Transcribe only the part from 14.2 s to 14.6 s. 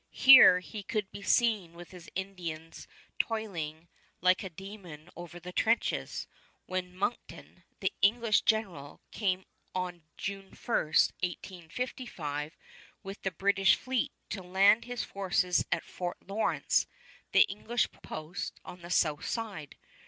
to